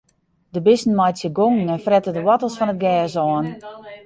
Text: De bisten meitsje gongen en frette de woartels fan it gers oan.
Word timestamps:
De 0.53 0.61
bisten 0.67 0.95
meitsje 0.99 1.29
gongen 1.37 1.67
en 1.73 1.83
frette 1.85 2.11
de 2.15 2.23
woartels 2.27 2.57
fan 2.59 2.73
it 2.73 2.79
gers 2.85 3.15
oan. 3.31 3.47